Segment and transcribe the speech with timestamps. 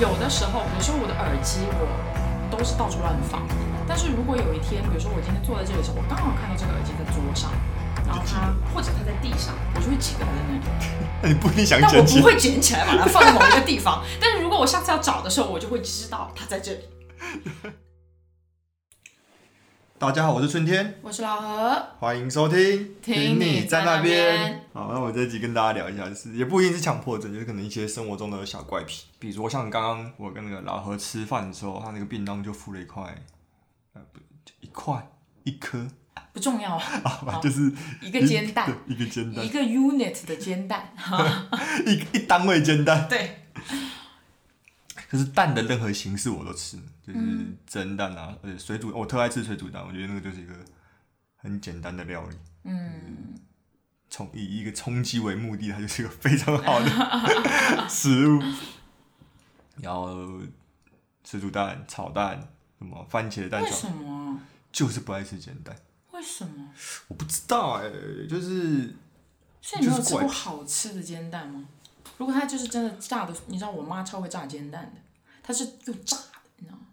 [0.00, 1.84] 有的时候，比如说我的耳机，我
[2.50, 3.46] 都是到处乱放。
[3.86, 7.52] 但是如果有一天，比如说我今天坐在这里的时候，我刚好看到这个耳机在桌上，
[8.06, 10.60] 然后它或者它在地上，我就会记得它在那里。
[11.20, 14.02] 那你不一定 想但我不会捡起来把它放在某一个地方。
[14.18, 16.80] 但是如果我下次要找的时候，我就会知道它在这里。
[20.00, 22.94] 大家好，我是春天，我是老何，欢迎收听。
[23.02, 24.64] 听你在那边。
[24.72, 33.14] 好，那我这集跟大家聊一下，就是也不一定是强迫症，就是可能一些生活中的小怪癖，比如说像刚刚我跟那个老何吃饭的时候，他那个便当就附了一块，
[33.92, 35.06] 呃，不，就一块
[35.44, 35.86] 一颗
[36.32, 40.94] 不重要，啊， 就是一个煎蛋，对一个煎蛋一，个 unit 的煎蛋。
[41.84, 43.06] 一一单位煎蛋。
[43.06, 43.42] 对，
[45.10, 50.54] 可是蛋的任何形式我都吃，就是嗯蒸蛋啊，而且水煮，我特爱吃水煮蛋，我觉得那个就是一个
[51.34, 52.36] 很简单的料理。
[52.62, 53.34] 嗯，
[54.08, 56.88] 从以一个冲击为目的，它就是一个非常好的
[57.90, 58.40] 食物。
[59.78, 60.40] 然后
[61.24, 64.40] 水煮蛋、炒蛋，什么番茄蛋为炒，什么？
[64.70, 65.76] 就是不爱吃煎蛋。
[66.12, 66.70] 为什么？
[67.08, 67.90] 我不知道哎、
[68.28, 68.94] 就是
[69.60, 71.66] 所以你没有吃过好吃的煎蛋吗？
[72.20, 75.00] 如果它就是真的炸的，你知道我妈超会炸煎蛋的，
[75.42, 76.86] 它是用炸的，你知道吗？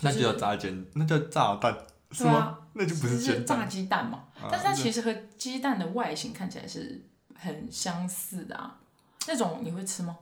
[0.00, 1.76] 那就叫炸煎，那叫炸蛋
[2.12, 2.32] 是吗？
[2.32, 3.66] 啊，那就不是炸。
[3.66, 6.98] 鸡蛋嘛，啊但是它其实和鸡蛋的外形看起来是
[7.34, 8.80] 很相似的啊。
[9.28, 10.16] 那种你会吃吗？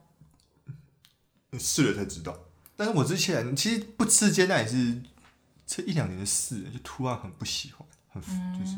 [1.57, 2.37] 试了才知道。
[2.75, 5.01] 但是我之前其实不吃煎蛋也是
[5.65, 8.21] 这一两年的事，就突然很不喜欢，很
[8.59, 8.75] 就是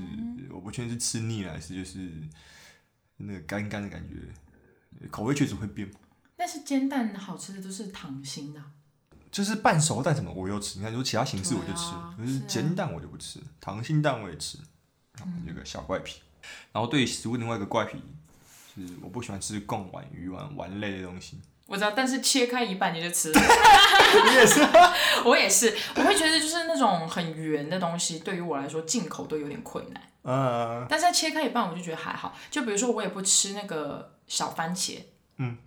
[0.52, 2.07] 我不确定是吃腻了还是就是
[3.17, 4.13] 那个干干的感觉，
[5.09, 5.92] 口味确实会变。
[6.36, 8.66] 但是煎蛋好吃的都是溏心的啊，
[9.31, 14.58] 就是半熟蛋什么我又吃，你看，如果其他形式我就吃，可是煎蛋我就不吃，溏心蛋我也吃，
[15.20, 16.22] 啊，有个小怪癖。
[16.72, 18.02] 然后对食物另外一个怪癖，
[18.75, 21.39] 是我不喜欢吃贡丸、鱼丸、丸类的东西。
[21.67, 23.31] 我知道，但是切开一半你就吃。
[23.31, 24.59] 你也是？
[25.23, 30.04] 我也是，我会觉得就是那种很圆的东西，对于我来说进口都有点困难。
[30.23, 32.36] 呃，但是它切开一半，我就觉得还好。
[32.49, 34.99] 就比如说，我也不吃那个小番茄。
[35.37, 35.58] 嗯。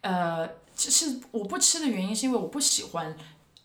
[0.00, 3.14] 呃，其实我不吃的原因是因为我不喜欢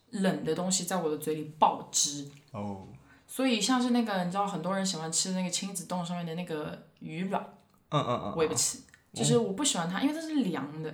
[0.10, 2.30] 冷的东西在我的嘴里爆汁。
[2.52, 2.88] 哦，
[3.28, 7.42] 所以像是那个，你知道很多人喜欢吃那个亲子冻上面的那个鱼卵，
[7.90, 8.80] 嗯嗯嗯，我也不吃，
[9.14, 10.90] 就是我不喜欢它，因为它是凉的，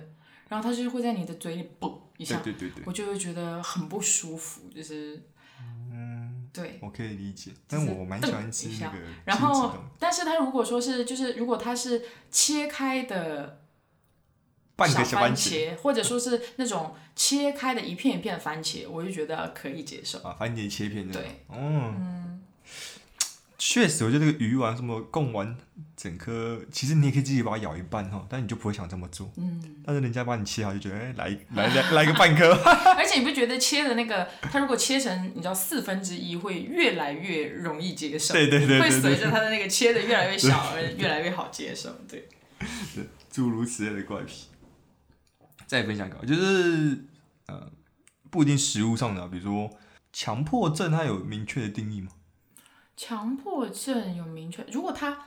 [0.48, 5.22] 然后它就是会在你的嘴里嘣一下，对对对对，我就会觉得很不舒服，就是，嗯，
[6.52, 6.78] 对。
[6.82, 13.60] 我可以理解，但我蛮喜欢吃瞪一下那个然后但是它如果说是就是如果它是切开的
[14.76, 20.18] 半小番个小番茄茄，或者说是那种切开的一片一片的番茄，我就觉得可以接受。
[20.20, 22.42] 啊，番茄切片的，对，嗯，
[23.62, 25.54] 确实，我觉得这个鱼丸什么贡丸，
[25.94, 32.54] 整颗其实你也可以自己把它咬一半哈，但你就不会想这么做，嗯，但是人家把你切好，就觉得哎、来 来来来个半颗，
[32.96, 41.90] 而且你不觉得切的那个，它如果切成你知道四分之一，会越来越容易接受，对对对会随着它的那个切的越来越小而 越来越好接受。
[42.08, 42.26] 对，
[43.30, 44.46] 诸如此类的怪癖。
[45.66, 47.04] 再分享一个，就是
[47.46, 47.70] 呃，
[48.30, 49.70] 不一定食物上的啊，比如说
[50.14, 52.08] 强迫症，它有明确的定义吗？
[52.96, 55.26] 强迫症有明确，如果他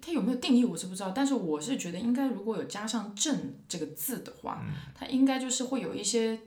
[0.00, 4.62] 他有没有定义我是不知道，但是我是觉得应该如果有加上“症”这个字的话，
[4.94, 6.38] 他应该就是会有一些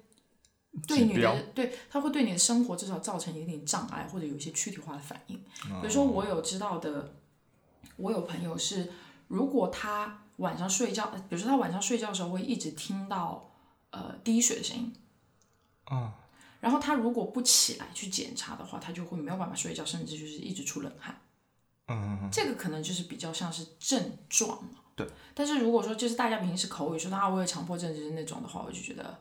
[0.87, 5.37] 对你的对，他会对你的生活至少造成一点障碍，或者有一些躯体化的反应。
[5.69, 7.15] 哦比如说我有知道的，
[7.97, 8.91] 我有朋友是，
[9.27, 13.51] 如果他晚上睡觉，呃比如说他晚上睡觉的时候会一直听到
[13.89, 14.93] 呃滴水的声音，
[15.85, 16.13] 啊，
[16.61, 21.19] 然后他如果不起来去检查的话，他就会没有办法睡觉，甚至就是一直出冷汗。
[21.87, 24.79] 嗯嗯嗯，这个可能就是比较像是症状嘛。
[24.95, 25.07] 对。
[25.33, 29.19] 但是如果说就是大家平时口语说啊，我有强迫症，就是那种的话，我就觉得，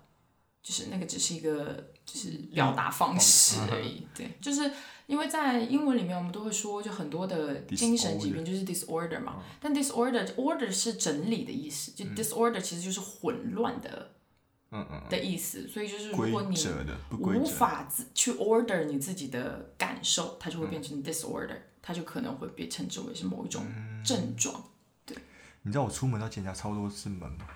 [0.62, 4.06] 就是那个只是一个就是表达方式而已。
[4.15, 4.71] 对，就是
[5.06, 9.43] 因为在英文里面我们都会说，就很多的精神疾病就是 disorder 嘛。
[9.59, 14.11] 但 disorder order 是整理的意思，就 disorder 其实就是混乱的。
[14.72, 16.56] 嗯嗯的意思，所以就是如规果你
[17.40, 23.67] 无，法自去 order 你自己的感受，它就会变成 disorder，、它就可能会被称之为是某一种
[24.05, 24.62] 症状。
[25.05, 25.17] 对
[25.62, 27.46] 你知道我出门要检查超多次门吗？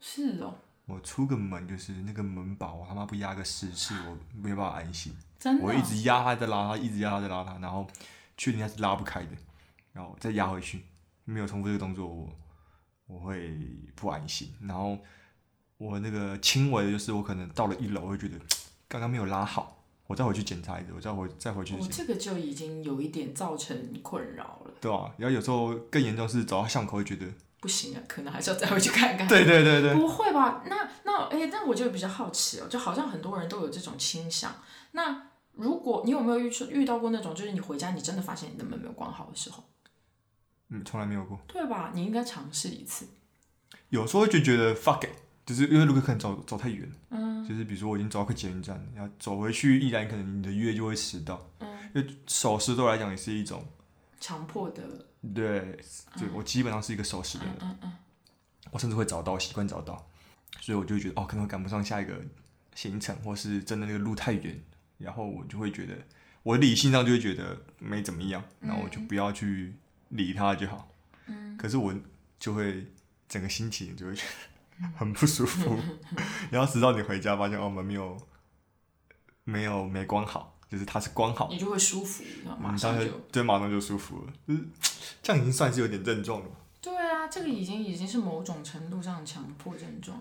[0.00, 0.54] 是哦，
[0.84, 5.12] 我出个门就是那个门把，我他妈不压个十次，我没有办法安心。
[5.38, 7.86] 真的哦、我一直压它在拉它，一直压它在拉它，然后
[8.36, 9.32] 确定它是拉不开的，
[9.92, 10.82] 然后再压回去，
[11.24, 12.28] 没有重复这个动作，我
[13.06, 13.58] 我会
[13.96, 14.54] 不安心。
[14.60, 14.96] 然后
[15.78, 18.36] 我那个轻微的就是我可能到了一楼，我会觉得
[18.88, 27.26] 刚刚没有拉好，我再回去检查一次，我再回再回去哦，检，这个就已经有一点造成困扰了，对啊，然后有时候更严重是走到巷口会觉得
[27.60, 29.26] 不不行啊，可能还是要再回去看看。
[29.28, 30.62] 对对对对，不会吧？
[30.68, 34.54] 那那哎，但我就比较好奇哦，就好像很多人都有这种倾向。
[34.92, 39.64] 那如果你有没有遇遇到过那种，就是你回家你真的发现你的门没有关好的时候，
[40.68, 41.40] 嗯，从来没有过。
[41.48, 41.90] 对吧？
[41.92, 43.08] 你应该尝试一次。
[43.88, 45.10] 有时候就觉得 fuck it，
[45.46, 53.64] 就是因为如果可能走走太远，嗯，就是比如说我已经走到快捷运站然后走回去，依然可能你的约就会迟到，嗯，因为守时对我来讲也是一种
[54.20, 54.82] 强迫的。
[55.34, 55.78] 对，
[56.18, 57.92] 对我基本上是一个守时的人，嗯嗯，
[58.70, 60.08] 我甚至会早到，习惯早到，
[60.60, 62.20] 所以我就觉得哦，可能会赶不上下一个
[62.74, 64.60] 行程，或是真的那个路太远，
[64.98, 65.96] 然后我就会觉得，
[66.42, 69.74] 我理性上就会觉得没怎么样，然后我就不要去
[70.10, 70.88] 理他就好，
[71.26, 71.94] 嗯，可是我
[72.38, 72.86] 就会
[73.28, 74.28] 整个心情就会觉得
[74.96, 75.76] 很不舒服，
[76.50, 78.16] 然后直到你回家发现哦门没有
[79.44, 82.22] 没有没关好，就是它是关好，你就会舒服，
[82.60, 84.64] 马上就对，马上就舒服了，就是。
[85.22, 86.46] 这样已经算是有点症状了。
[86.80, 90.20] 对啊，这个已经已经是某种程度上强迫症状。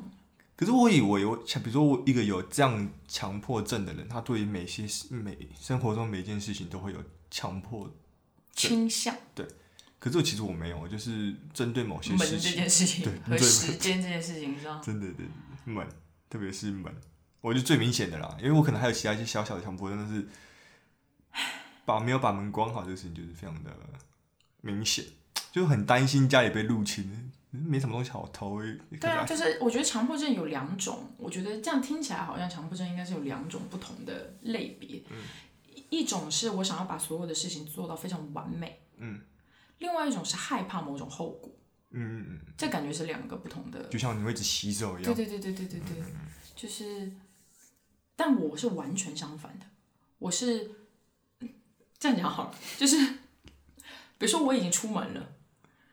[0.56, 7.92] 可是我以为，我像比如说我一个有这样强迫症的人，他对于每些每生活中每一件事情都会有强迫
[8.52, 9.16] 倾向。
[9.34, 9.46] 对，
[10.06, 15.26] 可是其实我没有，就是针对某些事情，这件事情，对，和时间这件事情上， 真的对
[15.66, 15.84] 门，
[16.30, 16.94] 特别是门，
[17.42, 20.28] 我觉得最明显的啦，因为我可能还有其他一些小小的强迫，真的是
[21.86, 23.72] 把没有把门关好这个事情，就是非常的。
[24.62, 25.06] 明显
[25.52, 28.60] 就很担心家里被入侵，没什么东西好偷。
[29.00, 35.04] 对啊，就是我觉得强迫症有两种，我觉得这样听起来好像强迫症应该是有两种不同的类别。
[35.10, 35.18] 嗯，
[35.90, 38.80] 一种是我想要把所有的事情做到非常完美。
[38.98, 39.22] 嗯，
[39.80, 41.52] 另外一种是害怕某种后果。
[41.92, 43.84] 嗯嗯嗯，这感觉是两个不同的。
[43.86, 45.14] 就像你会一直洗手一样。
[45.14, 46.04] 对对对对对对对，
[46.56, 47.12] 就是，
[48.16, 49.66] 但我是完全相反的，
[50.20, 50.72] 我是
[51.98, 53.20] 这样讲好了，就是。
[54.18, 55.34] 比如说我已经出门了，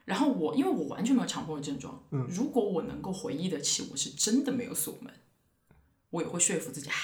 [0.05, 5.12] 然后我因为我完全没有强迫的症状，嗯，如果我能够回忆得起我是真的没有锁门，
[6.11, 6.94] 我也会说服自己，唉，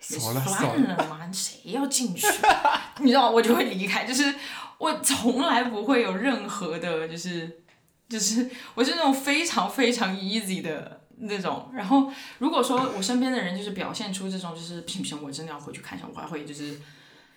[0.00, 2.26] 算了算了嘛，谁要进去？
[3.04, 4.34] 你知道我就会离开，就是
[4.82, 7.62] 我从来不会有任何的，就是
[8.08, 11.70] 就是我是那种非常非常 easy 的那种。
[11.72, 16.80] 然后如果说我身边的人就是表现出这种，就是不行不行，我真的要回去看一下，我还会就是，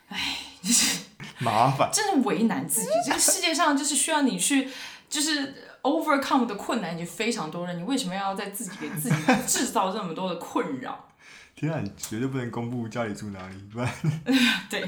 [0.09, 0.19] 唉，
[0.63, 1.01] 就是。
[1.39, 2.87] 麻烦，真的为难自己。
[3.05, 4.69] 这个世界上就是需要你去，
[5.09, 7.73] 就是 overcome 的困难已经非常多了。
[7.73, 9.15] 你为什么要在自己给自己
[9.45, 11.09] 制造这么多的困扰？
[11.55, 13.89] 天啊，你绝对不能公布家里住哪里，不然
[14.69, 14.87] 对，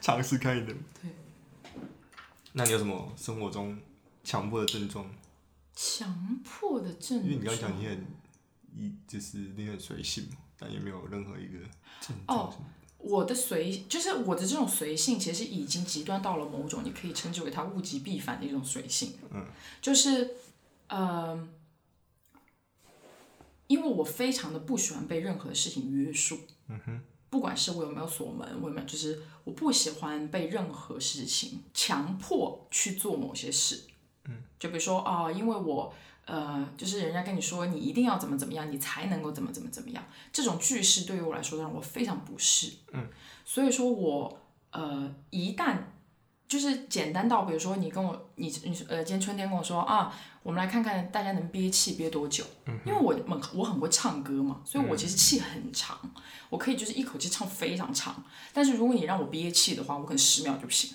[0.00, 0.76] 尝试看一点。
[1.00, 1.10] 对，
[2.56, 3.76] 那你有什么生活中
[4.22, 5.04] 强迫的症状？
[5.74, 8.06] 强迫的症状，因为你刚讲你很
[8.76, 11.58] 一就是你很随性嘛，但也没有任何一个
[12.00, 12.54] 症状。
[12.98, 19.14] 我的随就是我的这种随性，其实已经极端到了某种你可以称之为它物极必反的一种随性。
[19.32, 19.44] 嗯，
[19.82, 20.36] 就是，
[20.86, 21.48] 呃，
[23.66, 26.38] 因为我非常的不喜欢被任何事情约束。
[26.68, 27.00] 嗯哼，
[27.34, 33.82] 不管是我有没有锁门，我有没有，就是我不喜欢被任何事情强迫去做某些事。
[34.26, 35.92] 嗯，就比如说啊，因为我。
[36.26, 40.02] 呃，就是人家跟你说你一定要怎么怎么样，你才能够怎么怎么怎么样，
[40.32, 42.72] 这种句式对于我来说让我非常不适。
[42.92, 43.06] 嗯，
[43.44, 44.40] 所以说我
[44.70, 45.76] 呃一旦
[46.46, 52.44] 就是简单到，比如说你跟我你你呃今天春天跟我说啊，我们来看看大家能憋气憋多久。
[52.66, 55.98] 嗯，因为我很我很会唱歌嘛，所以我其实气很长，
[56.50, 58.22] 我可以就是一口气唱非常长。
[58.52, 60.94] 但是如果你让我憋气的话，我可能十秒就不行，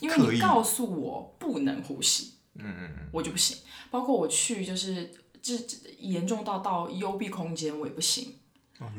[0.00, 2.34] 因为你告诉我不能呼吸。
[2.54, 3.58] 嗯嗯嗯，我就不行。
[3.90, 5.54] 包括我去，就是这
[5.98, 8.34] 严重到到幽闭空间，我也不行。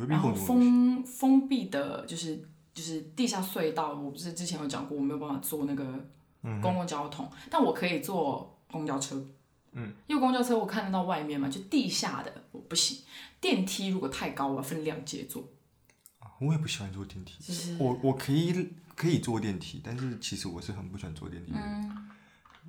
[0.10, 2.48] 然后封封闭的，就是
[2.80, 5.84] 就是地下隧道，我不是之前有讲过，我没有办法坐那个
[6.62, 9.22] 公共交通，但我可以坐公交车。
[9.74, 13.04] 嗯，因为公交车我看得到外面嘛，就地下的我不行。
[13.42, 15.44] 电梯如果太高，我要分两节坐。
[16.20, 17.76] 啊，我也不喜欢坐电梯。
[17.78, 21.60] 我我可以可以坐电梯，但是其实我是很不喜欢坐电梯的，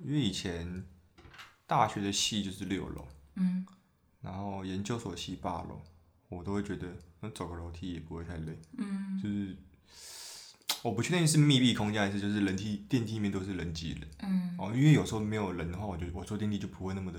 [0.05, 0.85] 因为以前。
[1.71, 3.65] 大学的系就是六楼，嗯，
[4.21, 5.81] 然后研究所系八楼，
[6.29, 6.89] 我都会觉得
[7.21, 9.57] 那走个楼梯也不会太累，嗯，就是
[10.83, 17.19] 我不确定是密闭空间还是就是人梯电梯里面都是人挤人，嗯，哦，因为有时候没有人的话，我就我坐电梯就不会那么的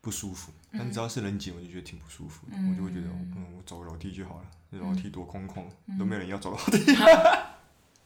[0.00, 4.46] 不舒服，但只要是人挤，我就觉得挺不舒服，我就会觉得嗯，我走个楼梯就好了，
[4.80, 5.64] 楼梯多空旷，
[5.98, 6.84] 都没有人要走楼梯。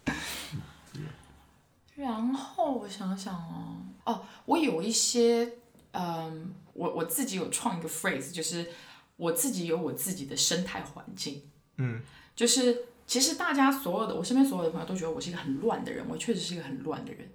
[1.96, 5.54] 然后我想想哦，哦，我有一些，
[5.92, 8.70] 嗯，我我自己有创一个 phrase，就是
[9.16, 11.42] 我自己有我自己的生态环境，
[11.76, 12.00] 嗯，
[12.36, 17.26] 就是其实大家所有的我身边所有的朋友都觉得我是一个很乱的人，我确实是一个很乱的人，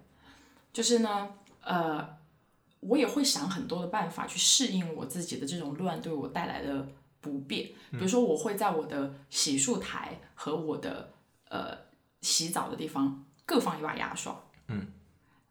[0.72, 1.30] 就是呢，
[1.62, 2.08] 呃，
[2.80, 6.88] 我也会想很多的办法去适应我自己的这种乱对我带来的
[7.20, 7.70] 不便。
[7.90, 11.12] 比如说，我会在我的洗漱台和我的
[11.50, 11.76] 呃
[12.22, 14.40] 洗澡的地方各放一把牙刷。
[14.68, 14.88] 嗯，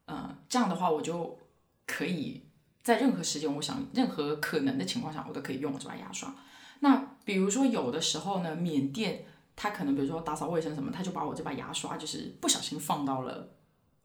[0.04, 1.36] 呃，这样的话，我就
[1.84, 2.42] 可以
[2.84, 6.32] 在任何时间，我想任何可能的情况下，我都可以用我这把牙刷。
[6.78, 9.24] 那比如说，有的时候呢，缅甸
[9.54, 13.48] 他可能比如说打扫卫生什么，他就把我这把牙刷就是不小心放到了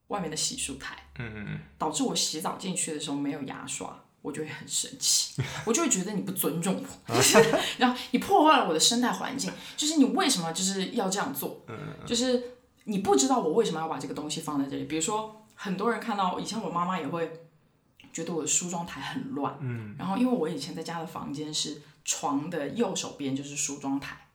[0.08, 0.96] 外面的洗漱台。
[1.20, 7.16] 嗯嗯嗯，导致我洗澡进去的时候没有牙刷，我就会很生气， 我就会觉得你不尊重我，
[7.80, 11.66] 然后你破坏了我的生态环境，就是你为什么就是要这样做？
[12.06, 12.44] 就是
[12.84, 14.86] 你不知道我为什么要把这个东西放在这里。
[14.86, 17.48] 比如说，很多人看到以前我妈妈也会
[18.14, 24.27] 觉得我的梳妆台很乱，嗯，然后因为我以前在家的房间是床的右手边就是梳妆台，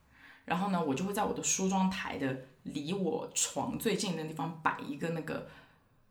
[0.45, 5.47] 然后呢，我就会在我的梳妆台的离我床最近的地方摆一个那个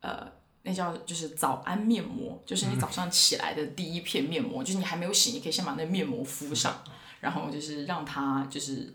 [0.01, 0.41] 呃。
[0.65, 6.85] 那叫就是早安面膜，就是你早上起来的第一片面膜，就是你还没有醒，你可以先把那面膜敷上，
[7.19, 8.95] 然后就是让它就是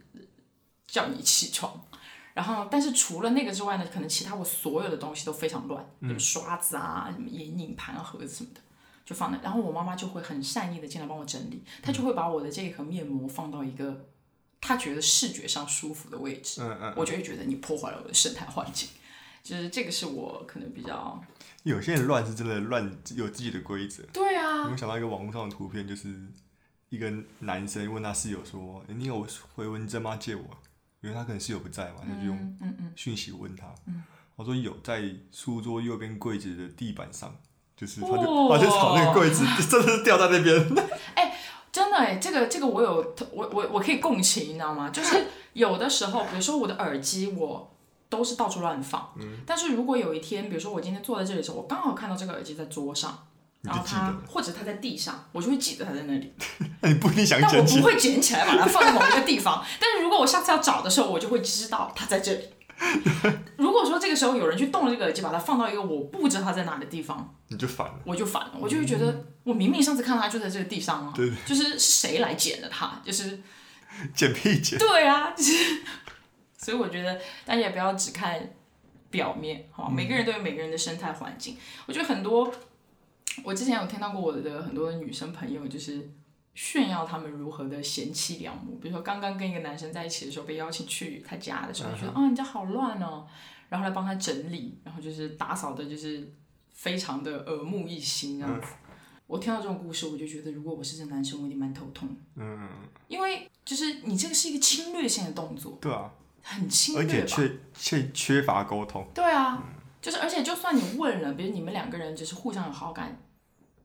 [0.87, 1.77] 叫你起床。
[2.33, 8.61] 然后，但是除了那个之外呢，可能其他我所有的东西都非常乱，什么刷子啊、什么眼影盘啊、盒子什么的，
[9.03, 9.37] 就放那。
[9.41, 14.05] 然后我妈妈就会很善意的进来帮我整理，她就会把我的这一盒面膜放到一个
[14.61, 16.61] 她觉得视觉上舒服的位置。
[16.61, 18.89] 嗯嗯，我就会觉得你破坏了我的生态环境，
[19.43, 21.23] 就是这个是我可能比较。
[21.63, 22.83] 有些人乱是真的乱，
[23.15, 24.03] 有自己的规则。
[24.13, 24.69] 对啊。
[24.69, 26.15] 我想到一个网络上的图片，就是
[26.89, 30.15] 一个男生问他室友说：“你有回文针吗？
[30.15, 30.43] 借我。”
[31.01, 32.57] 因为他可能室友不在嘛，他就用
[32.95, 33.73] 讯息问他。
[33.85, 34.03] 嗯
[34.37, 37.35] 我说有，在书桌右边柜子的地板上，
[37.75, 40.55] 就是他就他就找那个柜子，真的是掉在那边。
[41.15, 41.26] 哎，
[41.77, 44.89] 真的哎，这个这个我有，我我我可以共情，你知道吗？
[44.93, 47.71] 就是有的时候，比如说我的耳机，我。
[48.09, 49.13] 都是到处乱放，
[49.45, 53.27] 但是如果有一天，比如说我今天坐在这里的时候，我刚好看到这个耳机在桌上，
[53.63, 56.33] 然后它或者它在地上，我就会记得它在那里。
[56.79, 59.61] 那 你不一定想但我不会捡起来把它放在某一个地方。
[59.77, 62.45] 但是如果我下次要找的时候，我就会知道它在这里。
[63.57, 67.99] 如果说这个时候有人去动了这个耳机，把它放到一个我不知道它在哪的地方，你就烦了。
[68.05, 73.39] 我就烦了，我就会觉得我明明上次看到它就在这个地上啊，对，就是是谁来捡的它，就是
[74.13, 74.77] 捡屁捡。
[74.79, 75.81] 对啊，就是。
[76.59, 77.13] 所以我觉得
[77.45, 78.53] 大家也不要只看
[79.09, 81.55] 表面，好吧每个人都有每个人的生态环境。
[81.85, 82.51] 我觉得很多，
[83.43, 86.09] 我之前有听到过我的很多的女生朋友，就是
[86.57, 88.79] 炫耀他们如何的贤妻良母。
[88.81, 93.27] 比如说刚刚跟一个男生在一起的时候，被邀请去他家的时候，觉得啊你家好乱哦，
[93.69, 96.33] 然后来帮他整理，然后就是打扫的，就是
[96.73, 98.67] 非常的耳目一新这样子。
[99.27, 102.09] 我听到这种故事，我就觉得如果我是这男生，我一定蛮头痛。
[102.35, 102.67] 嗯，
[103.07, 105.77] 因为就是你这个是一个侵略性的动作。
[105.79, 106.11] 对啊。
[106.49, 109.05] 很轻，而且缺缺缺乏沟通。
[109.13, 109.61] 对啊，
[110.01, 113.19] 就是而且就算你问了，比如你们两个人只是互相有好感，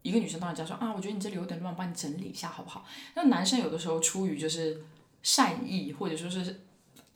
[0.03, 2.85] 一个女生到你家说啊，我觉得你这里有点乱，帮你整理一下好不好？
[3.15, 4.85] 那男生有的时候出于就是
[5.23, 6.61] 善意，或者说是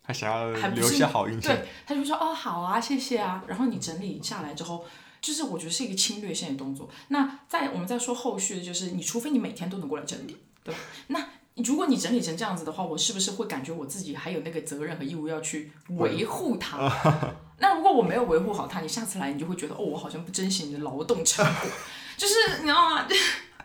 [0.02, 3.42] 他想要留下好印象，对，他就说哦好啊，谢谢啊。
[3.48, 4.84] 然后你整理下来之后，
[5.20, 6.88] 就是我觉得是一个侵略性的动作。
[7.08, 10.80] 那在我们再说后续的就是，你除非你每天都能过来整理，对吧？
[11.08, 11.26] 那
[11.56, 16.78] 如果你整理成这样子的话，我是不是会感觉我自己还有那个责任和义务要去维护它？
[17.58, 21.70] 那如果我没有维护好它，你下次来你就会觉得哦，我好像不珍惜你的劳动成果，
[22.16, 23.06] 就是你知道吗？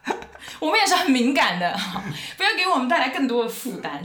[0.59, 1.71] 我们也是很敏感的，
[2.37, 4.03] 不要给我们带来更多的负担。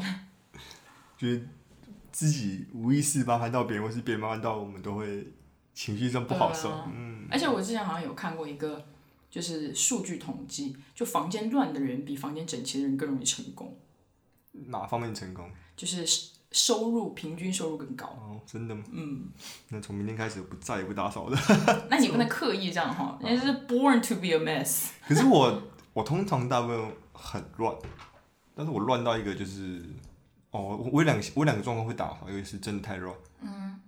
[1.17, 1.49] 就是
[2.13, 5.27] 自己无意识麻烦到别人，或是别人麻烦到我们，都会
[5.75, 6.71] 情绪上不好受。
[6.95, 7.27] 嗯。
[7.31, 8.87] 而且我之前好像有看过一个。
[9.29, 13.77] 就是数据统计，就房间乱的人比房间整齐的人更容易成功。
[14.69, 15.51] 哪方面成功？
[15.77, 16.07] 就是
[16.57, 18.07] 收入平均收入更高。
[18.07, 18.83] 哦，真的吗？
[18.91, 19.29] 嗯。
[19.69, 21.39] 那从明天开始不再也不打扫了。
[21.91, 24.87] 那你不能刻意这样哈， 人家是 born to be a mess。
[25.07, 27.77] 可是我我通常大部分很乱，
[28.55, 29.85] 但是我乱到一个就是，
[30.51, 33.15] 哦，我两我两个状况会打扫，一个是真的太乱。
[33.43, 33.79] 嗯。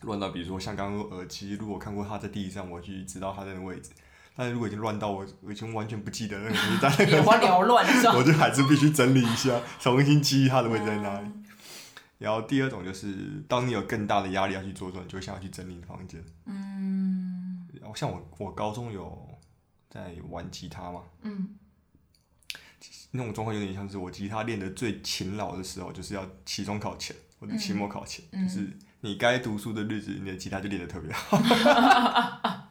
[0.00, 3.90] 乱到比如说像刚刚耳机，如果看过它在地上，我去知道它在那个位置。
[4.34, 7.86] 但是如果已经乱到我，我已经完全不记得那个东西在那个， 眼花缭乱？
[8.16, 11.28] 我就还是必须整理一下，重新记忆它的位置在哪里。
[12.22, 16.22] 然后第二种就是，当你有更大的压力要去做的时候，你就想要去整理房间。
[16.46, 17.66] 嗯。
[17.80, 19.28] 然后像我，我高中有
[19.90, 21.02] 在玩吉他嘛。
[21.22, 21.56] 嗯。
[23.10, 28.66] 那种状况有点像是我吉他练的最勤劳的时候，就是要期中考前或者期末考前，就是
[29.00, 31.38] 你该读书的日子，你的吉他就练得特别好。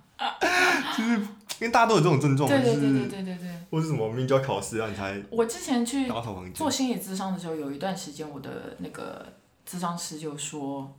[0.98, 1.16] 就是
[1.60, 6.12] 因为大家都有这种症状，对对对对对对对，或是什么明明就要考试啊，你才我之前去
[6.54, 9.26] 做心理咨商的时候，有一段时间我的那个
[9.72, 10.94] 咨商师就说，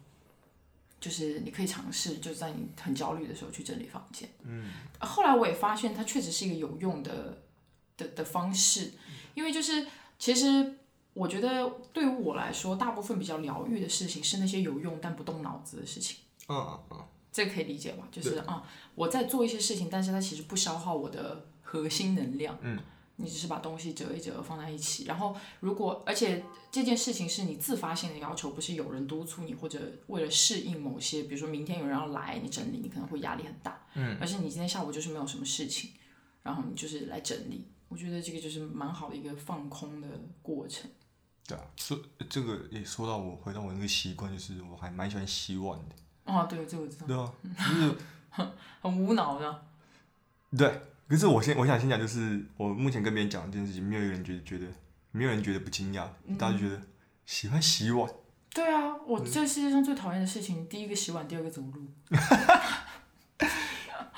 [0.98, 4.26] 就是你可以尝试，就在你很焦虑的时候去整理房间。
[4.44, 7.42] 嗯，后来我也发现它确实是一个有用的
[7.98, 8.92] 的的方式，
[9.34, 9.86] 因为就是
[10.18, 10.78] 其实
[11.12, 16.16] 我觉得对于我来说，大部分比较疗愈的事情是那些有用但不动脑子的事情。
[16.48, 18.08] 嗯嗯嗯，这个可以理解吧？
[18.10, 22.58] 就是啊，我在做一些事情，但是它其实不消耗我的核心能量。
[22.62, 22.78] 嗯，
[23.16, 33.86] 你只是把东西折一折放在一起，然后如果而且这件事情是你自发性的要求，不是有人督促你，或者为了适应某些，比如说明天有人要来，你整理，你可能会压力很大。
[33.94, 35.90] 嗯，而且你今天下午就是没有什么事情，
[36.42, 40.08] 然后你就是来整理，我觉得这个就是蛮好的一个放空的
[40.40, 40.90] 过程。
[41.46, 42.00] 对啊，说
[42.30, 45.94] 这个也说到我回到我那个习惯，就是我还蛮喜欢洗碗的。
[46.24, 47.32] 哦，对，这个我知道，对啊，
[47.68, 48.48] 就是
[48.80, 49.64] 很无脑的。
[50.56, 50.80] 对，
[51.12, 54.66] 可是我先我想先讲，就是我目前跟别人讲这件事情，没有一个人觉得觉得，
[55.10, 56.80] 没有人觉得不惊讶，大家就觉得
[57.26, 58.10] 喜欢洗碗。
[58.48, 61.86] 对啊，我这世界上最讨厌的事情，第一个洗碗，第二个走路。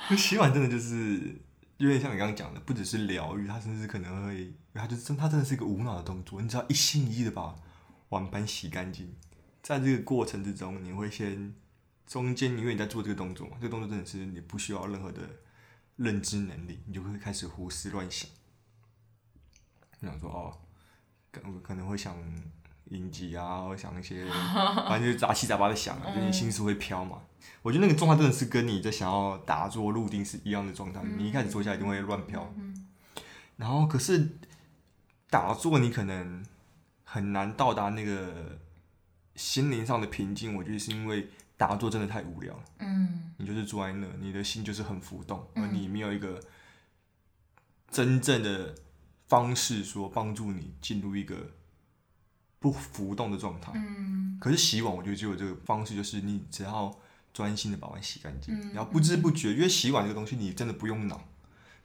[0.15, 1.35] 洗碗真的就是
[1.79, 6.41] 有点像你刚刚讲的，不只是疗愈，它甚至可能会，它就是真，它真的是一个无脑的动作。
[6.41, 7.53] 你只要一心一意的把
[8.07, 9.13] 碗盘洗干净，
[9.61, 11.53] 在这个过程之中，你会先
[12.07, 15.19] 中间，因为你在做这个动作嘛，这个动作真的是你不需要任何的
[15.97, 18.29] 认知能力，你就会开始胡思乱想。
[19.99, 20.57] 你想说哦，
[21.31, 22.15] 可可能会想
[22.89, 27.21] 影集啊，或想一些， 反正就是杂七杂八的想啊，就你心思会飘嘛。
[27.61, 31.01] 我觉得那个状态真的是跟你在想要打坐入定是一样的状态。
[31.03, 32.53] 你一开始坐下来一定会乱飘，
[33.57, 34.37] 然后可是
[35.29, 36.45] 打坐你可能
[37.03, 38.59] 很难到达那个
[39.35, 40.55] 心灵上的平静。
[40.55, 42.63] 我觉得是因为打坐真的太无聊了。
[42.79, 46.39] 嗯，你就是坐在那，你的心就是很浮动，而你没有一个
[47.89, 48.75] 真正的
[49.27, 51.51] 方式说帮助你进入一个
[52.59, 53.71] 不浮动的状态。
[53.75, 56.93] 嗯，可是洗碗，我觉得只有这个方式，就是你只要
[57.33, 61.27] 专心的把碗洗干净，嗯然后不知不觉，因为洗碗这个东西你真的不用脑，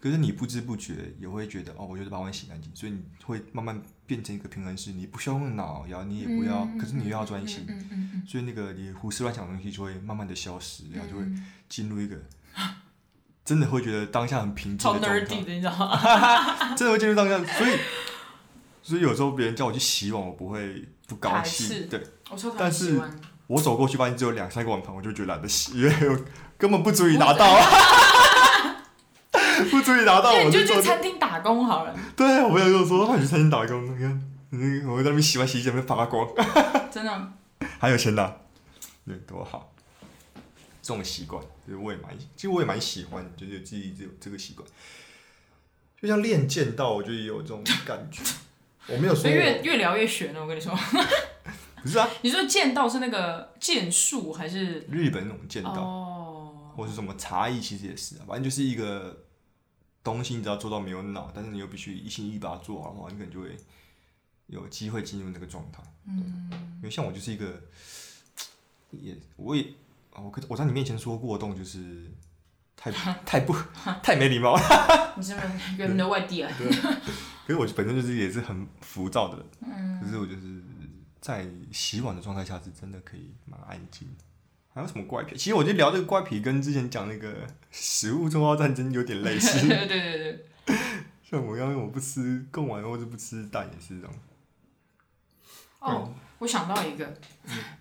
[0.00, 3.80] 可是你不知不觉也会觉得哦，我就是把碗洗干净，所以你会慢慢
[4.10, 12.16] 变成一个平衡式，你不需要用脑，然后你也不要，可是你又要专心，嗯嗯嗯所以那个你胡思乱想的东西就会慢慢的消失，然后就会嗯，进入一个
[13.44, 16.34] 真的会觉得当下很平静的状态，你知道吗？
[16.74, 17.78] 真的会进入当下，所以
[18.82, 22.02] 所以有时候别人叫我去洗碗，我不会不高兴对。
[22.58, 23.00] 但是。
[23.50, 26.16] 我走过去发现只有两三个碗盘，我就觉得懒得洗，因为我
[26.56, 27.44] 根本不足以拿到，
[29.72, 30.76] 不足以拿到，我就做。
[30.76, 36.28] 去餐厅打工好了，对，我朋友跟我说，那你去餐厅打工，你看，嗯，我在那边洗完洗衣机，在那边发光，
[36.90, 37.32] 真的。
[37.78, 38.30] 还有钱拿，
[39.06, 39.72] 对，多好。
[40.82, 44.68] 这种习惯，就是我也蛮，其实我也蛮喜欢，就是有自己这这个习惯。
[46.00, 48.22] 就像练剑道，我觉得也有这种感觉。
[48.88, 50.76] 我没有说越，越聊越悬了，我跟你说。
[51.82, 54.80] 不是啊，你说剑道是那个剑术还是？
[54.90, 55.80] 日本那种剑道。
[55.80, 59.24] 哦，或是什么茶艺，其实也是啊，反正就是一个
[60.02, 63.56] 东西，你只要做到没有脑，但是你又必须一心一意把它做好的话，你可能就会
[64.46, 65.82] 有机会进入那个状态。
[66.06, 67.62] 嗯，因为像我就是一个，
[68.90, 69.62] 也我也
[70.12, 72.10] 啊我跟我在你面前说过动，就是
[72.76, 72.90] 太
[73.24, 73.54] 太不
[74.02, 75.14] 太没礼貌了。
[75.16, 76.50] 你是不是原的外地啊？
[77.46, 80.62] 可是我本身就是也是很浮躁的人，嗯，可是我就是
[81.20, 84.24] 在洗碗的状态下是真的可以蛮安静的。
[84.72, 85.36] 还有什么怪癖？
[85.36, 89.66] 其实我觉得聊这个怪癖跟之前讲那个食物中澳战争有点类似。
[89.66, 90.76] 对对对对，
[91.22, 94.14] 像我刚刚我不吃贡丸或者不吃蛋也是这样。
[95.80, 97.16] 哦，我想到一个，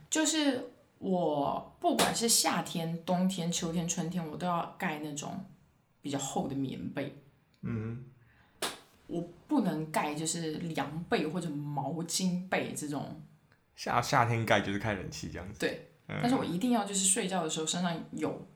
[0.10, 5.46] 就是我不管是夏天、冬天、秋天、春天，我都要盖那种
[6.02, 7.22] 比较厚的棉被。
[7.62, 8.06] 嗯，
[9.08, 13.22] 我不能盖就是凉被或者毛巾被这种，
[13.76, 15.89] 夏夏天盖就是开冷气这样子，对，嗯
[16.22, 18.48] 但是我一定要就是睡觉的时候身上有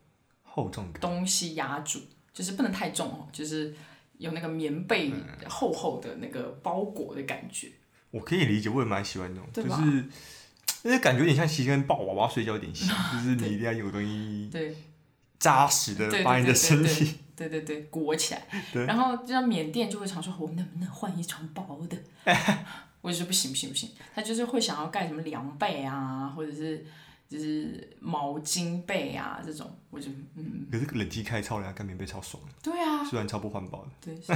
[0.42, 1.00] 厚重感。
[1.02, 2.00] 东西压住，
[2.34, 3.74] 就是不能太重哦，就是
[4.18, 7.70] 有那个棉被嗯厚厚的那个包裹的感觉。
[8.12, 10.10] 我可以理解，我也蛮喜欢那种，就是
[10.84, 14.76] 因为感觉有点像其实跟抱娃娃睡觉有点像， 就是你一定要有东西对
[15.40, 17.20] 扎实的把你的身体。
[17.36, 18.46] 对对对，裹起来。
[18.86, 21.98] 然后就像缅甸就会常说，我能不能换一床薄的？
[23.02, 26.86] 我就说不行不行不行，他就是会想要盖什么凉被啊，或者是
[27.34, 34.32] 就是毛巾被啊这种，我就嗯，可是冷气开超凉，盖棉被超爽，对啊，虽然超不环保的对是，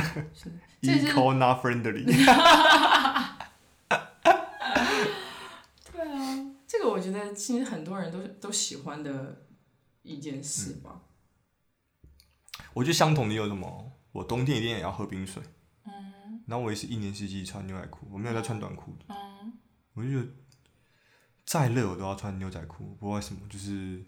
[0.82, 2.04] eco not friendly。
[5.92, 9.44] 对啊，这个我觉得其实很多人都都喜欢的
[10.02, 11.04] 一件事吧。
[12.74, 13.92] 我觉得相同的有什么？
[14.12, 15.44] 我冬天一定也要喝冰水。
[15.86, 16.42] 嗯。
[16.48, 19.06] 然后我也是一年四季穿牛仔裤，我没有在穿短裤的。
[19.10, 19.54] 嗯
[19.94, 20.28] 我就觉得
[21.48, 24.04] 再热我都要穿牛仔裤，不知道为什么，就是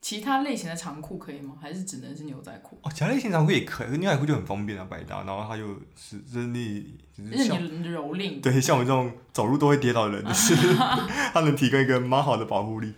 [0.00, 1.56] 其他类型的长裤可以吗？
[1.60, 2.76] 还是只能是牛仔裤？
[2.82, 8.40] 哦，其他类型长裤也可以，可是牛仔裤就很方便啊，百搭，然后它又是真力，就是像任你蹂躏。
[8.40, 10.56] 对像我这种走路都会跌倒的人，就是
[11.32, 12.92] 它能提供一个蛮好的保护力。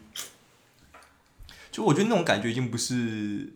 [1.71, 3.53] 就我觉得那种感觉已经不是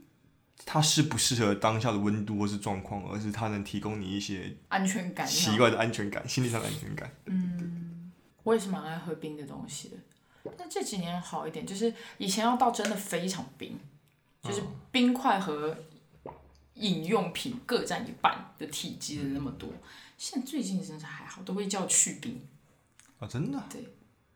[0.66, 5.26] 它适不适合当下的温度或是状况，而是它能提供你一些安全感。
[5.26, 7.10] 奇怪的安全感，心理上的安全感。
[7.24, 8.12] 嗯，
[8.42, 9.96] 我也是蛮爱喝冰的东西的。
[10.56, 13.78] 但这几年好一点，就是以前要到真的非常冰，
[14.42, 15.76] 就是冰块和
[16.74, 19.68] 饮用品各占一半的体积的那么多。
[20.16, 22.40] 现在最近真是还好，都会叫去冰。
[23.18, 23.62] 啊，真的？
[23.70, 23.84] 对，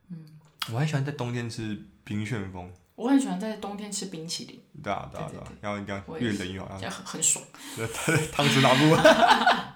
[0.09, 0.39] 嗯，
[0.73, 2.73] 我很喜欢在冬天吃冰旋风。
[2.95, 4.61] 我很喜欢在冬天吃冰淇淋。
[4.83, 7.45] 对啊，对啊，对啊，然后一定要越冷越好，这样很很爽。
[8.31, 9.01] 汤汁拿不稳。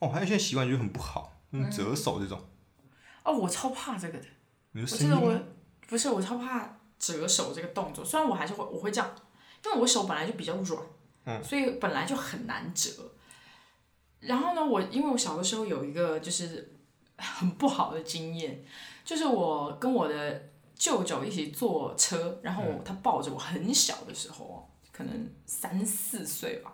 [0.00, 2.42] 哦，还有一些习惯就很不好，嗯，折手这种。
[3.24, 4.26] 哦，我超怕这个的。
[4.74, 5.34] 我记得我
[5.88, 9.14] 不是我超怕折手这个动作，虽然我还是会我会这样，
[9.64, 10.82] 因为我手本来就比较软，
[11.24, 12.90] 嗯，所以本来就很难折。
[14.20, 16.76] 然后呢，我因为我小的时候有一个就是
[17.16, 18.64] 很不好的经验，
[19.04, 26.72] 就是我跟我的舅舅一起坐车，然后他抱着我很小的时候，可能三四岁吧，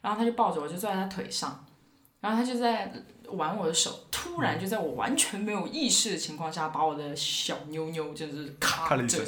[0.00, 1.64] 然后他就抱着我就坐在他腿上，
[2.20, 2.92] 然后他就在。
[3.30, 9.24] 玩我的手，突然就在我完全没有意识的情况下，把我的小妞妞就是卡着，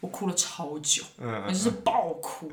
[0.00, 2.50] 我哭了超久，我就是爆哭，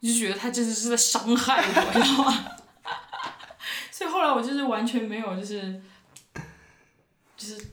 [0.00, 2.46] 我就觉得他真的是在伤害我，你知道吗？
[3.90, 5.80] 所以后来我就是完全没有，就是
[7.36, 7.66] 就是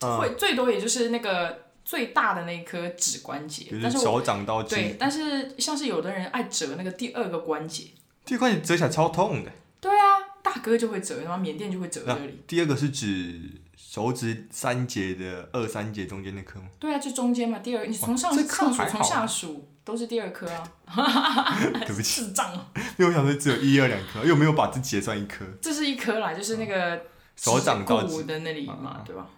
[0.00, 7.84] 会最多也就是那个最大的那颗指关节，但是手掌到对，但是像是有的人爱折那个第二个关节，
[8.24, 9.50] 第二关节折起来超痛的。
[10.58, 12.42] 哥就会折，然后缅甸就会折这里。
[12.46, 13.40] 第二个是指
[13.76, 16.66] 手指三节的二三节中间那颗吗？
[16.78, 17.58] 对啊，就中间嘛。
[17.58, 20.62] 第二，你从上上数从下数都是第二颗啊。
[21.86, 22.52] 对不起，智障。
[22.98, 25.44] 因为我想说只有一二两颗，又没有把这结算一颗。
[25.60, 27.02] 这是一颗啦，就是那个
[27.36, 29.28] 手掌到的那里嘛，对吧？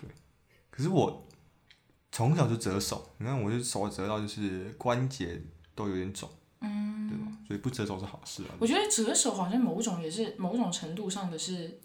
[0.00, 0.08] 对。
[0.70, 1.26] 可是我
[2.10, 5.42] 从小就折手，你看我就手折到就是关节
[5.74, 6.28] 都有点肿。
[6.62, 7.32] 嗯，对吧？
[7.46, 8.54] 所以不折手是好事啊。
[8.58, 11.80] 我觉得折手好像某种也是某种程度上的是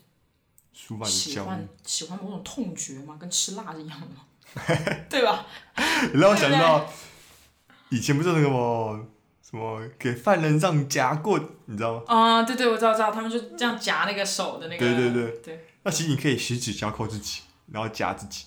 [0.74, 4.26] 喜欢喜欢某种痛觉嘛，跟吃辣是一样的嘛，
[5.10, 5.46] 对吧？
[6.16, 6.88] 让我想到
[7.90, 9.06] 以前不是那个什么
[9.42, 12.04] 什么给犯人让夹棍，你知道吗？
[12.08, 14.80] 啊，对对，我知道知道，他们就这样夹那个手的那个。
[14.80, 15.68] 对对对对。
[15.84, 18.46] 那其实你可以十指交扣自己，然后夹自己。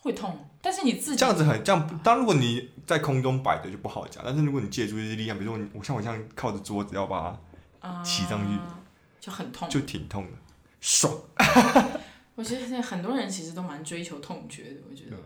[0.00, 2.00] 会痛，但是你自己这样子很这样。
[2.02, 7.38] 当如果你在空中摆着就不好夹，但是如果你借助一些力量，比如说我像我像靠着桌子要把
[7.82, 8.58] 它骑上去，
[9.20, 10.38] 就很痛，就挺痛的，
[10.80, 11.12] 爽。
[12.34, 15.16] 我觉得现在很多人其实都蛮追求痛觉的，我觉得，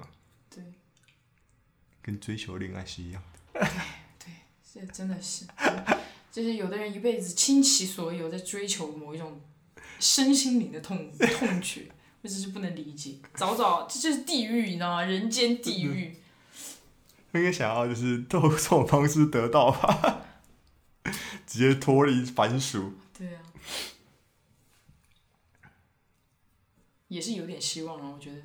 [0.51, 0.65] 对，
[2.03, 3.61] 跟追求恋爱是一样的。
[3.61, 4.33] 对
[4.75, 5.45] 对，这真的是，
[6.33, 9.41] 就是有的人一辈子倾其所有在追求某一种
[10.01, 11.83] 身心灵的痛痛觉。
[12.25, 15.03] 我真是不能理解，早早这就是地狱，你知道吗？
[15.03, 16.17] 人间地狱。
[17.35, 20.23] 应该想要就是 透过这种方式得到吧，
[21.47, 22.95] 直接脱离凡俗。
[23.13, 23.43] 对啊，
[27.09, 28.41] 也是有点希望了，我觉得。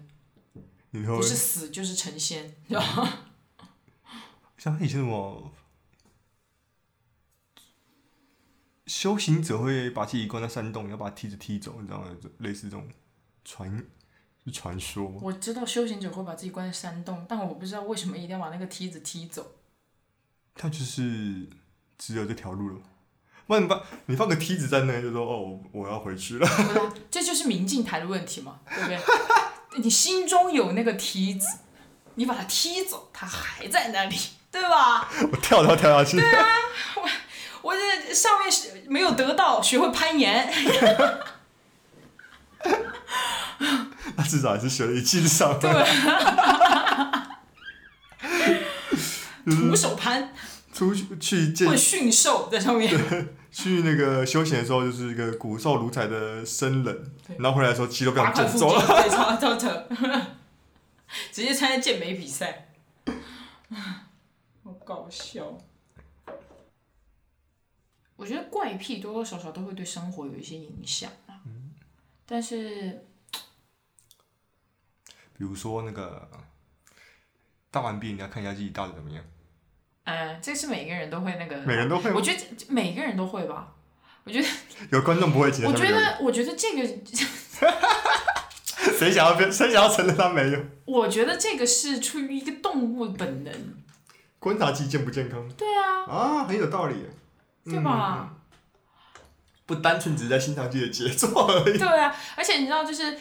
[1.15, 3.27] 不是死就是成仙，对吧？
[4.57, 5.53] 像以前什么
[8.87, 12.13] 修行者会把自己关在山洞，要把梯子踢走，你知道吗？
[12.39, 12.85] 类似这种。
[13.43, 13.85] 传
[14.43, 15.05] 是传说。
[15.21, 19.55] 我知道修行者会把自己关在山洞，但我不知道为什么一定要把那个梯子踢走。
[20.55, 21.47] 他就是
[21.97, 22.81] 只有这条路了。
[23.47, 26.47] 那你放你放个梯子在那，就说哦，我要回去了。
[27.09, 28.99] 这就是明镜台的问题嘛，对不对？
[29.81, 31.47] 你心中有那个梯子，
[32.15, 34.15] 你把它踢走，它还在那里，
[34.51, 35.09] 对吧？
[35.31, 36.17] 我跳跳跳下去。
[36.17, 36.45] 对啊，
[36.97, 37.09] 我
[37.61, 40.51] 我这上面是没有得到，学会攀岩。
[44.19, 45.57] 那至少还是学了一技之长。
[45.57, 45.71] 对，
[49.45, 50.33] 徒手攀，
[50.73, 51.69] 出去去见。
[51.69, 52.93] 会驯兽在上面。
[53.49, 58.69] 去那个休闲的时候，就是一个骨瘦如柴的生人，然后回来的时候肌肉非常健壮。
[58.73, 59.87] 对， 超超特，
[61.31, 62.67] 直接参加健美比赛，
[64.63, 65.57] 好搞笑。
[68.17, 71.39] 我觉得怪癖多多少少都会对生活有一些影响啊。
[72.27, 73.05] 但是，
[75.39, 76.29] 比如说那个
[77.71, 79.23] 大完毕，你要看一下自己大的怎么样。
[80.03, 81.55] 嗯，这是每个人都会那个。
[81.61, 82.11] 每人都会。
[82.11, 83.73] 我觉得每个人都会吧。
[84.25, 84.47] 我觉得。
[84.91, 86.83] 有观众不会我觉得，我觉得这个，
[88.99, 89.49] 谁想要变？
[89.49, 90.59] 谁想要承认他没有？
[90.83, 93.53] 我觉得这个是出于一个动物本能，
[94.39, 97.05] 观察自己健不健康对啊，啊，很有道理。
[97.63, 98.35] 对吧？
[99.65, 101.77] 不单纯只是在欣赏自己的杰作而已。
[101.77, 103.17] 对啊，而且你知道，就是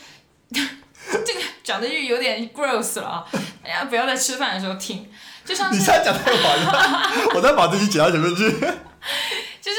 [1.25, 3.27] 这个讲的就有点 gross 了啊！
[3.63, 5.11] 大家不要在吃饭的时候听，
[5.45, 8.51] 就像是你这样讲太晚了，我再把这期剪到前面去。
[9.61, 9.79] 就是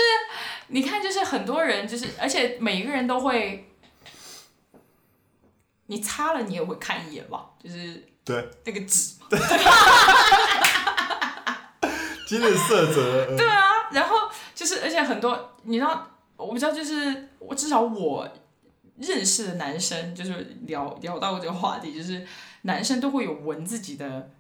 [0.68, 3.72] 你看，就是很多人就是，而且每一个人都会，
[5.88, 9.28] 你擦了你也会看一眼吧，就是对，那个纸嘛。
[12.28, 13.36] 今日色泽。
[13.36, 14.16] 对啊，然后
[14.54, 18.28] 就是，而且很多你知道，我不知道，就是我至少我
[19.00, 22.26] 认识的男生，就是聊聊到这个话题，就是
[22.64, 24.32] 男生都会有闻自己的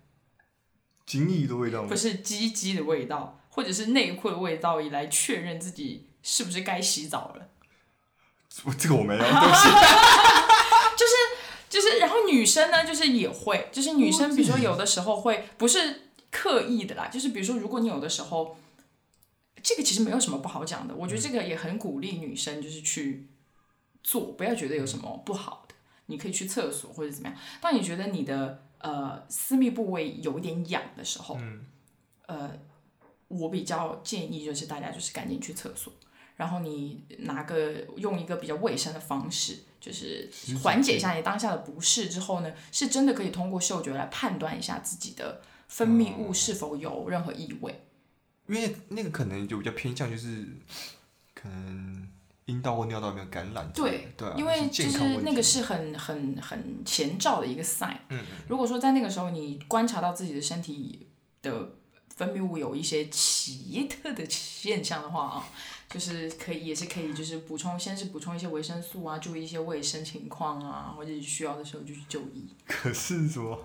[1.06, 1.96] 精液的味道吗不？
[1.96, 7.50] 是鸡鸡的味道，或者是内裤的味道，以来确认自己是不是该洗澡了。
[8.66, 9.70] 我这个我没有， 对不起。
[11.70, 18.58] 就是，然后女生呢，就是也会，就是女生，哦比如说有的时候会不是刻意的啦，就是比如说，如果你有的时候，
[19.62, 23.28] 这个其实没有什么不好讲的，我觉得这个也很鼓励女生就是去
[24.04, 25.76] 做，不要觉得有什么不好的，
[26.08, 27.38] 你可以去厕所或者怎么样。
[27.62, 31.38] 当你觉得你的呃私密部位有一点痒的时候，
[32.28, 32.52] 呃，
[33.28, 35.92] 我比较建议就是大家就是赶紧去厕所。
[36.36, 40.30] 然后你拿个用一个比较卫生的方式，就是
[40.64, 47.84] 缓解一下你当下的不适之后呢，是真的可以通过嗅觉来判断一下自己的分泌物是否有任何异味。
[48.48, 50.48] 因为那个可能就比较偏向就是
[51.34, 52.09] 可能
[52.50, 53.72] 阴道或尿道有没有感染。
[53.74, 57.98] 对，对啊，因为就是那个是很很很前兆的一个 sign。
[58.10, 61.08] 嗯如果说在那个时候你观察到自己的身体
[61.42, 61.74] 的
[62.16, 65.46] 分泌物有一些奇特的现象的话啊，
[65.90, 72.50] 就是可以也是可以就是补充，先是补充一些维生素啊，注意一些卫生情况啊，或者需要的时候就去就医。
[72.68, 73.58] 可是什么？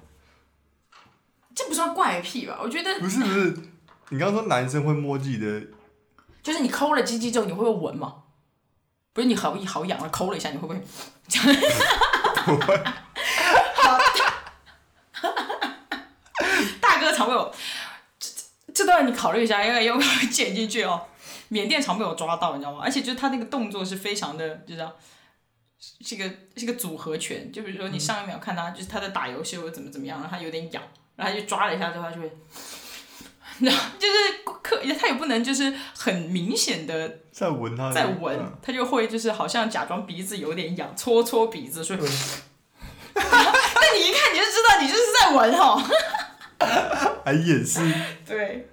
[1.55, 2.59] 这不算怪癖吧？
[2.62, 3.57] 我觉得不是不是，
[4.11, 5.62] 你刚刚说男生会摸自己的，
[6.42, 8.24] 就是你抠了鸡鸡之后，你会不会闻嘛？
[9.14, 10.83] 不是你好好痒了，抠了一下，你会不会？
[12.44, 12.85] 不会。
[16.81, 17.55] 大哥常被我
[18.18, 18.29] 这
[18.74, 21.07] 这段你考虑一下，要要不要剪进去哦？
[21.48, 22.81] 缅甸常被我抓到，你知道吗？
[22.83, 24.92] 而且就是他那个动作是非常的，就这样，
[26.00, 27.53] 是个是个组合拳。
[27.53, 30.83] 就比如说你上一秒看他，就是他在打游戏或者怎么怎么样，然后他有点痒，
[31.14, 32.37] 然后他就抓了一下之后，他就会，
[33.61, 34.14] 然后就是
[34.62, 41.99] 刻，他也不能就是很明显的在闻他，在闻，他就会就是好像假装鼻子有点痒，搓搓鼻子，所以，
[43.14, 45.83] 那你一看你就知道你就是在闻哦。
[47.25, 47.81] 还掩饰，
[48.27, 48.69] 对，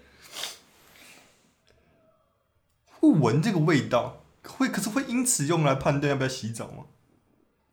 [2.99, 6.85] 会闻这个味道，会可是会因此用来判断要不要洗澡吗？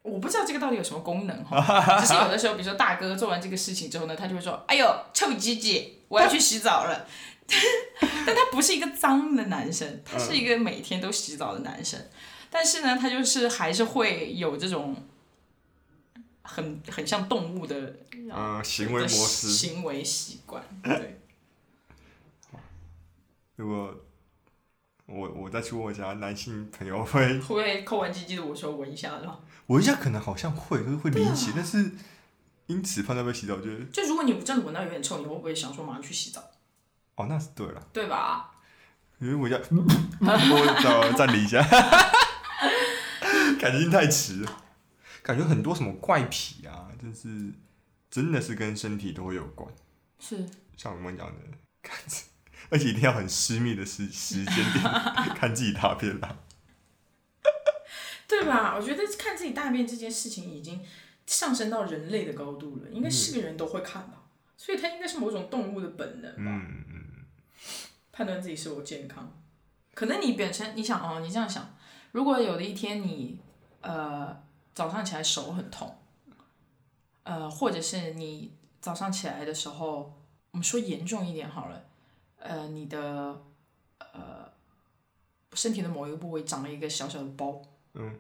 [0.03, 7.07] 我不知道这个到底有什么功能哈，只是有的时候，比如说大哥做完这个事情之后呢，他就会说：“哎呦，臭鸡鸡，我要去洗澡了。
[8.27, 11.99] ”但他不是一个脏的男生，他是一个每天都洗澡的男生，
[12.51, 14.95] 但是呢，他就是还是会有这种
[16.43, 19.49] 很很像动物的嗯，行为模式。
[19.49, 21.21] 行为习惯，对。
[23.57, 23.95] 如果
[25.07, 29.41] 我我再去问我家男性朋友会，会不会抠完鸡鸡的我说闻一下的？
[29.69, 31.93] 闻一下可能好像会，就是会离啊奇，但是
[32.69, 36.41] 因此判断要不要洗澡，我觉得就如果你真的闻到有点臭，你会不会想说马上去洗澡？
[37.17, 38.53] 哦那是对了，对吧？
[39.19, 41.61] 因为我 一下，我找暂停一下，
[43.59, 44.63] 感觉太迟了，
[45.23, 47.53] 感觉很多什么怪癖啊，真是
[48.11, 49.69] 真的是跟身体都会有关，
[50.21, 51.35] 是，像我们讲的，
[51.83, 52.23] 看着，
[52.71, 54.85] 而且一定要很私密的时时间点
[55.35, 56.37] 看自己大便啦。
[58.29, 58.77] 对吧？
[58.77, 60.81] 我觉得看自己大便这件事情已经
[61.29, 64.23] 上升到人类的高度了，应该是个人都会看吧，
[64.57, 67.27] 所以它应该是某种动物的本能吧，嗯嗯，
[68.11, 69.31] 判断自己是否健康。
[69.93, 71.77] 可能你本身你想哦，你这样想，
[72.13, 73.39] 如果有的一天你
[73.83, 74.43] 呃
[74.75, 75.99] 早上起来手很痛，
[77.25, 80.19] 呃，或者是你早上起来的时候，
[80.53, 81.85] 我们说严重一点好了，
[82.39, 83.43] 呃，你的
[83.99, 84.51] 呃
[85.53, 87.61] 身体的某一个部位长了一个小小的包，
[87.93, 88.19] 嗯，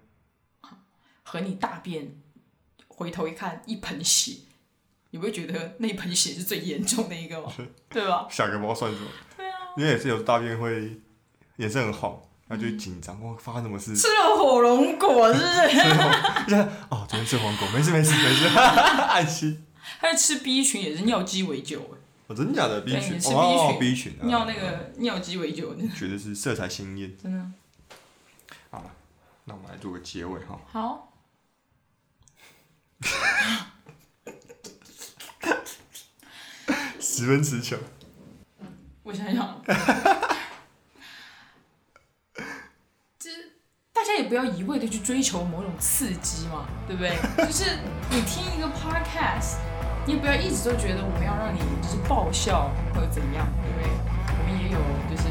[1.22, 2.20] 和你大便
[2.98, 4.32] 回头一看一盆血，
[5.10, 7.52] 你不会觉得那一盆血是最严重的一个吗？
[7.88, 8.26] 对吧？
[8.28, 9.06] 下个包算什么？
[9.36, 11.00] 对啊，因为也是有大便会
[11.58, 13.96] 颜色很好，然后就会紧张，哇，发生什么事？
[13.96, 16.56] 吃了火龙果是不是？
[16.90, 19.64] 哦，昨天吃黄果，没事没事没事， 安心。
[20.00, 21.80] 他是吃 B 群也是尿鸡尾酒，
[22.26, 27.16] 哦，真的假的？B 群对你吃哦 B，B 群啊，尿那个尿鸡尾酒，觉得是色彩鲜艳。
[27.22, 27.46] 真的
[28.70, 28.84] 好，
[29.44, 30.58] 那我们来做个结尾哈。
[30.72, 31.07] 好。
[37.00, 37.78] 十分词穷。
[39.02, 39.62] 我想想，
[43.18, 43.52] 就是
[43.92, 47.16] 大家也不要一味的去追求某种刺激嘛，对不对？
[47.46, 47.78] 就是
[48.10, 49.56] 你听一个 podcast，
[50.06, 53.88] 你也不要一直都觉得我们要让你就是爆笑或者怎么样，对不对？
[54.38, 54.78] 我们也有
[55.10, 55.24] 就是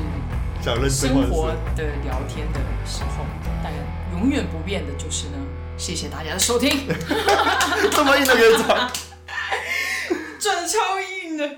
[0.90, 3.24] 生活的聊天的时候，
[3.64, 3.72] 但
[4.20, 5.38] 永远不变的就是呢，
[5.78, 6.88] 谢谢大家的收听，
[7.92, 8.68] 这么硬的可以讲。
[10.40, 11.58] 转超硬的。